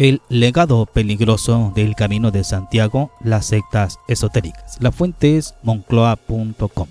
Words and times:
El 0.00 0.22
legado 0.30 0.86
peligroso 0.86 1.72
del 1.74 1.94
Camino 1.94 2.30
de 2.30 2.42
Santiago, 2.42 3.10
las 3.22 3.44
sectas 3.44 3.98
esotéricas. 4.08 4.78
La 4.80 4.92
fuente 4.92 5.36
es 5.36 5.54
moncloa.com. 5.62 6.88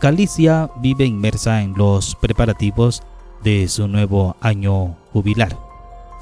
Galicia 0.00 0.70
vive 0.80 1.04
inmersa 1.04 1.60
en 1.60 1.74
los 1.76 2.14
preparativos 2.14 3.02
de 3.44 3.68
su 3.68 3.86
nuevo 3.86 4.34
año 4.40 4.96
jubilar. 5.12 5.58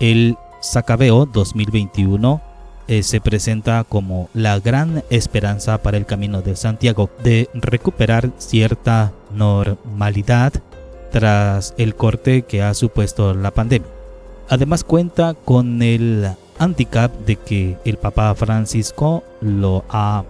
El 0.00 0.36
Sacabeo 0.60 1.26
2021 1.26 2.42
eh, 2.88 3.04
se 3.04 3.20
presenta 3.20 3.84
como 3.84 4.28
la 4.34 4.58
gran 4.58 5.04
esperanza 5.10 5.78
para 5.80 5.96
el 5.96 6.06
Camino 6.06 6.42
de 6.42 6.56
Santiago 6.56 7.08
de 7.22 7.48
recuperar 7.54 8.32
cierta 8.36 9.12
normalidad 9.32 10.54
tras 11.12 11.72
el 11.78 11.94
corte 11.94 12.42
que 12.42 12.64
ha 12.64 12.74
supuesto 12.74 13.32
la 13.32 13.52
pandemia. 13.52 13.99
Además 14.50 14.82
cuenta 14.82 15.34
con 15.34 15.80
el 15.80 16.28
handicap 16.58 17.16
de 17.24 17.36
que 17.36 17.78
el 17.84 17.98
Papa 17.98 18.34
Francisco 18.34 19.22
lo 19.40 19.84
ha 19.88 20.24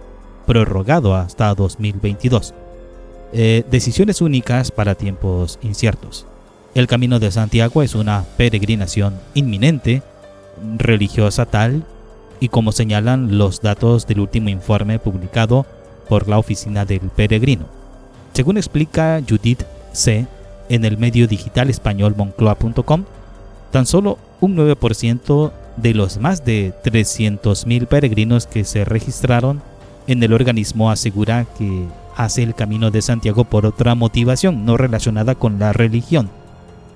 prorrogado 0.45 1.15
hasta 1.15 1.55
2022. 1.55 2.53
Eh, 3.33 3.63
decisiones 3.71 4.21
únicas 4.21 4.69
para 4.69 4.93
tiempos 4.93 5.57
inciertos. 5.63 6.27
El 6.75 6.85
Camino 6.85 7.19
de 7.19 7.31
Santiago 7.31 7.81
es 7.81 7.95
una 7.95 8.23
peregrinación 8.37 9.19
inminente, 9.33 10.03
religiosa 10.77 11.47
tal 11.47 11.83
y 12.39 12.49
como 12.49 12.71
señalan 12.71 13.39
los 13.39 13.61
datos 13.61 14.05
del 14.05 14.19
último 14.19 14.49
informe 14.49 14.99
publicado 14.99 15.65
por 16.07 16.29
la 16.29 16.37
Oficina 16.37 16.85
del 16.85 17.09
Peregrino. 17.09 17.65
Según 18.33 18.57
explica 18.57 19.19
Judith 19.27 19.63
C. 19.93 20.27
en 20.69 20.85
el 20.85 20.99
medio 20.99 21.27
digital 21.27 21.71
español 21.71 22.13
moncloa.com, 22.15 23.05
Tan 23.71 23.85
solo 23.85 24.17
un 24.41 24.55
9% 24.55 25.51
de 25.77 25.93
los 25.93 26.17
más 26.19 26.43
de 26.43 26.73
300.000 26.83 27.87
peregrinos 27.87 28.45
que 28.45 28.63
se 28.63 28.85
registraron 28.85 29.61
en 30.07 30.21
el 30.23 30.33
organismo 30.33 30.91
asegura 30.91 31.45
que 31.57 31.85
hace 32.15 32.43
el 32.43 32.55
camino 32.55 32.91
de 32.91 33.01
Santiago 33.01 33.45
por 33.45 33.65
otra 33.65 33.95
motivación 33.95 34.65
no 34.65 34.77
relacionada 34.77 35.35
con 35.35 35.59
la 35.59 35.73
religión. 35.73 36.29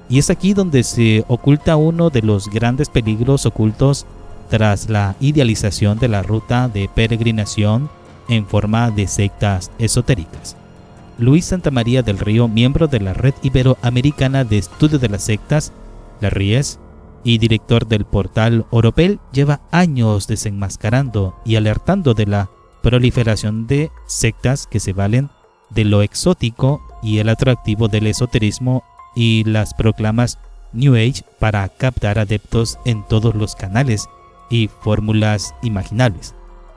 Y 0.10 0.20
es 0.20 0.30
aquí 0.30 0.54
donde 0.54 0.84
se 0.84 1.24
oculta 1.28 1.78
uno 1.78 2.10
de 2.10 2.22
los 2.22 2.50
grandes 2.50 2.90
peligros 2.90 3.46
ocultos 3.46 4.06
tras 4.50 4.90
la 4.90 5.16
idealización 5.20 5.98
de 5.98 6.10
la 6.10 6.22
ruta 6.22 6.68
de 6.68 6.90
peregrinación 6.94 7.90
en 8.28 8.46
forma 8.46 8.92
de 8.92 9.08
sectas 9.08 9.72
esotéricas. 9.80 10.56
Luis 11.18 11.46
Santamaría 11.46 12.04
del 12.04 12.20
Río, 12.20 12.48
miembro 12.48 12.88
de 12.88 13.00
la 13.00 13.14
Red 13.14 13.34
Iberoamericana 13.42 14.44
de 14.44 14.58
Estudio 14.58 15.00
de 15.00 15.10
las 15.10 15.24
Sectas, 15.24 15.72
la 16.26 16.30
Ries 16.32 16.80
y 17.24 17.38
director 17.38 17.88
del 17.88 18.06
portal 18.06 18.66
Oropel, 18.72 19.20
lleva 19.32 19.62
años 19.72 20.28
desenmascarando 20.28 21.36
y 21.46 21.56
alertando 21.56 22.14
de 22.14 22.26
la 22.26 22.50
proliferación 22.82 23.68
de 23.68 23.92
sectas 24.06 24.68
que 24.68 24.80
se 24.80 24.94
valen 24.94 25.30
de 25.70 25.86
lo 25.86 26.02
exótico 26.02 26.82
y 27.02 27.20
el 27.20 27.30
atractivo 27.30 27.88
del 27.88 28.08
esoterismo 28.08 28.84
y 29.16 29.44
las 29.44 29.74
proclamas 29.74 30.38
New 30.74 30.96
Age 30.96 31.24
para 31.40 31.68
captar 31.70 32.20
adeptos 32.20 32.78
en 32.86 33.04
todos 33.08 33.34
los 33.34 33.56
canales 33.56 34.08
y 34.50 34.70
fórmulas 34.82 35.56
imaginables. 35.64 36.36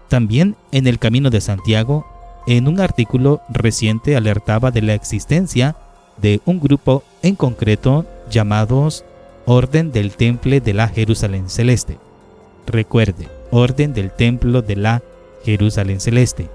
También 0.09 0.57
en 0.73 0.87
el 0.87 0.99
Camino 0.99 1.31
de 1.31 1.41
Santiago, 1.41 2.07
en 2.47 2.69
un 2.69 2.81
artículo 2.81 3.43
reciente 3.51 4.17
alertaba 4.17 4.71
de 4.71 4.83
la 4.83 4.95
existencia 4.95 5.77
de 6.17 6.41
un 6.47 6.61
grupo 6.61 7.03
en 7.23 7.35
concreto 7.35 8.07
llamados 8.31 9.05
Orden 9.51 9.93
del 9.93 10.11
Temple 10.13 10.61
de 10.61 10.75
la 10.75 10.89
Jerusalén 10.89 11.49
Celeste. 11.49 11.99
Recuerde, 12.67 13.31
Orden 13.51 13.95
del 13.95 14.11
Templo 14.11 14.61
de 14.61 14.77
la 14.77 15.03
Jerusalén 15.43 16.01
Celeste, 16.01 16.51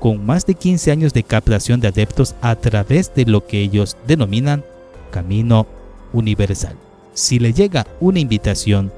con 0.00 0.26
más 0.26 0.44
de 0.44 0.56
15 0.56 0.90
años 0.90 1.14
de 1.14 1.22
captación 1.22 1.78
de 1.78 1.86
adeptos 1.86 2.34
a 2.40 2.56
través 2.56 3.14
de 3.14 3.26
lo 3.26 3.46
que 3.46 3.60
ellos 3.60 3.96
denominan 4.08 4.64
Camino 5.12 5.68
Universal. 6.12 6.74
Si 7.14 7.38
le 7.38 7.52
llega 7.52 7.86
una 8.00 8.18
invitación 8.18 8.92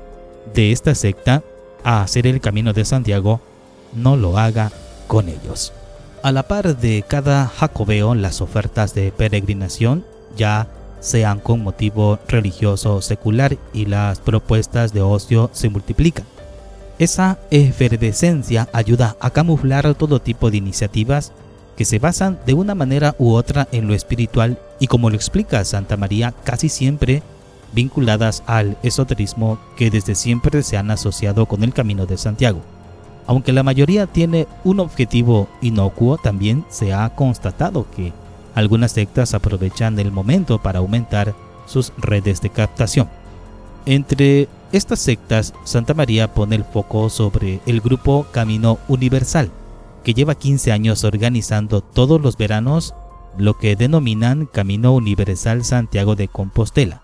de 0.54 0.72
esta 0.72 0.94
secta 0.94 1.42
a 1.82 2.02
hacer 2.02 2.26
el 2.26 2.40
Camino 2.40 2.72
de 2.72 2.86
Santiago, 2.86 3.42
no 3.92 4.16
lo 4.16 4.38
haga 4.38 4.72
con 5.06 5.28
ellos. 5.28 5.74
A 6.22 6.32
la 6.32 6.44
par 6.44 6.78
de 6.78 7.04
cada 7.06 7.46
jacobeo, 7.48 8.14
las 8.14 8.40
ofertas 8.40 8.94
de 8.94 9.12
peregrinación 9.12 10.02
ya 10.34 10.66
sean 11.04 11.38
con 11.38 11.62
motivo 11.62 12.18
religioso 12.28 12.96
o 12.96 13.02
secular 13.02 13.58
y 13.72 13.84
las 13.84 14.20
propuestas 14.20 14.92
de 14.94 15.02
ocio 15.02 15.50
se 15.52 15.68
multiplican. 15.68 16.24
Esa 16.98 17.38
efervescencia 17.50 18.68
ayuda 18.72 19.16
a 19.20 19.30
camuflar 19.30 19.94
todo 19.94 20.20
tipo 20.20 20.50
de 20.50 20.56
iniciativas 20.56 21.32
que 21.76 21.84
se 21.84 21.98
basan 21.98 22.38
de 22.46 22.54
una 22.54 22.74
manera 22.74 23.14
u 23.18 23.32
otra 23.32 23.68
en 23.72 23.86
lo 23.86 23.94
espiritual 23.94 24.58
y 24.78 24.86
como 24.86 25.10
lo 25.10 25.16
explica 25.16 25.64
Santa 25.64 25.96
María 25.96 26.32
casi 26.44 26.68
siempre 26.68 27.22
vinculadas 27.72 28.42
al 28.46 28.78
esoterismo 28.82 29.58
que 29.76 29.90
desde 29.90 30.14
siempre 30.14 30.62
se 30.62 30.76
han 30.76 30.90
asociado 30.90 31.46
con 31.46 31.64
el 31.64 31.74
Camino 31.74 32.06
de 32.06 32.16
Santiago. 32.16 32.60
Aunque 33.26 33.52
la 33.52 33.62
mayoría 33.62 34.06
tiene 34.06 34.46
un 34.64 34.80
objetivo 34.80 35.48
inocuo, 35.60 36.18
también 36.18 36.64
se 36.68 36.92
ha 36.92 37.08
constatado 37.14 37.86
que 37.90 38.12
algunas 38.54 38.92
sectas 38.92 39.34
aprovechan 39.34 39.98
el 39.98 40.12
momento 40.12 40.60
para 40.62 40.78
aumentar 40.78 41.34
sus 41.66 41.92
redes 41.96 42.40
de 42.40 42.50
captación. 42.50 43.08
Entre 43.86 44.48
estas 44.72 45.00
sectas, 45.00 45.52
Santa 45.64 45.94
María 45.94 46.32
pone 46.32 46.56
el 46.56 46.64
foco 46.64 47.10
sobre 47.10 47.60
el 47.66 47.80
grupo 47.80 48.26
Camino 48.32 48.78
Universal, 48.88 49.50
que 50.02 50.14
lleva 50.14 50.34
15 50.34 50.72
años 50.72 51.04
organizando 51.04 51.80
todos 51.80 52.20
los 52.20 52.36
veranos 52.36 52.94
lo 53.36 53.58
que 53.58 53.76
denominan 53.76 54.46
Camino 54.46 54.94
Universal 54.94 55.64
Santiago 55.64 56.14
de 56.14 56.28
Compostela. 56.28 57.02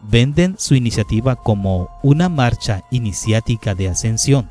Venden 0.00 0.56
su 0.58 0.74
iniciativa 0.74 1.36
como 1.36 1.88
una 2.02 2.28
marcha 2.28 2.84
iniciática 2.90 3.74
de 3.74 3.88
ascensión, 3.88 4.50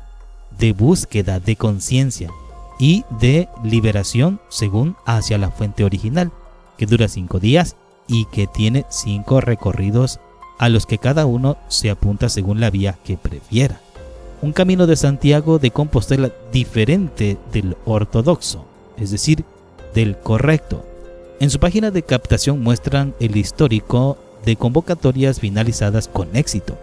de 0.58 0.72
búsqueda 0.72 1.40
de 1.40 1.56
conciencia 1.56 2.30
y 2.78 3.04
de 3.20 3.48
liberación 3.62 4.40
según 4.48 4.96
hacia 5.04 5.38
la 5.38 5.50
fuente 5.50 5.84
original, 5.84 6.30
que 6.76 6.86
dura 6.86 7.08
cinco 7.08 7.40
días 7.40 7.76
y 8.06 8.24
que 8.26 8.46
tiene 8.46 8.86
cinco 8.88 9.40
recorridos 9.40 10.20
a 10.58 10.68
los 10.68 10.86
que 10.86 10.98
cada 10.98 11.26
uno 11.26 11.56
se 11.68 11.90
apunta 11.90 12.28
según 12.28 12.60
la 12.60 12.70
vía 12.70 12.98
que 13.04 13.16
prefiera. 13.16 13.80
Un 14.40 14.52
camino 14.52 14.86
de 14.86 14.96
Santiago 14.96 15.58
de 15.58 15.70
Compostela 15.70 16.30
diferente 16.52 17.38
del 17.52 17.76
ortodoxo, 17.84 18.64
es 18.96 19.10
decir, 19.10 19.44
del 19.94 20.16
correcto. 20.18 20.84
En 21.40 21.50
su 21.50 21.58
página 21.58 21.90
de 21.90 22.02
captación 22.02 22.62
muestran 22.62 23.14
el 23.20 23.36
histórico 23.36 24.16
de 24.44 24.56
convocatorias 24.56 25.40
finalizadas 25.40 26.08
con 26.08 26.34
éxito. 26.36 26.78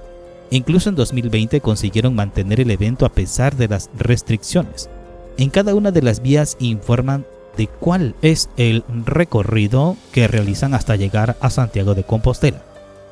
Incluso 0.52 0.90
en 0.90 0.96
2020 0.96 1.62
consiguieron 1.62 2.16
mantener 2.16 2.60
el 2.60 2.72
evento 2.72 3.06
a 3.06 3.10
pesar 3.10 3.56
de 3.56 3.68
las 3.68 3.90
restricciones. 3.98 4.90
En 5.38 5.50
cada 5.50 5.76
una 5.76 5.92
de 5.92 6.02
las 6.02 6.22
vías 6.22 6.56
informan 6.60 7.26
de 7.58 7.68
cuál 7.68 8.16
es 8.22 8.50
el 8.56 8.84
recorrido 9.06 9.98
que 10.14 10.28
realizan 10.28 10.74
hasta 10.74 10.96
llegar 10.96 11.36
a 11.42 11.50
Santiago 11.50 11.94
de 11.94 12.04
Compostela. 12.04 12.62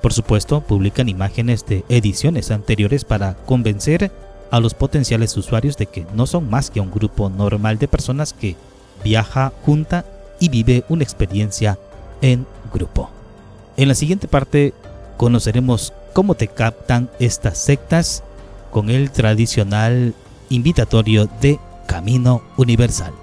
Por 0.02 0.14
supuesto, 0.14 0.62
publican 0.62 1.10
imágenes 1.10 1.66
de 1.66 1.84
ediciones 1.90 2.52
anteriores 2.52 3.04
para 3.04 3.36
convencer 3.46 4.12
a 4.52 4.60
los 4.60 4.74
potenciales 4.74 5.36
usuarios 5.36 5.78
de 5.78 5.88
que 5.88 6.06
no 6.14 6.26
son 6.26 6.50
más 6.50 6.70
que 6.70 6.80
un 6.80 6.92
grupo 6.92 7.30
normal 7.30 7.78
de 7.78 7.88
personas 7.88 8.34
que 8.34 8.56
viaja 9.04 9.52
junta 9.66 10.06
y 10.40 10.50
vive 10.50 10.84
una 10.90 11.04
experiencia 11.04 11.78
en 12.22 12.46
grupo. 12.74 13.10
En 13.76 13.88
la 13.88 13.96
siguiente 13.96 14.28
parte 14.28 14.74
conoceremos 15.18 15.94
cómo 16.14 16.36
te 16.36 16.48
captan 16.48 17.10
estas 17.20 17.58
sectas 17.58 18.24
con 18.72 18.90
el 18.90 19.12
tradicional 19.12 20.14
invitatorio 20.50 21.28
de 21.42 21.60
Camino 21.94 22.42
Universal. 22.58 23.23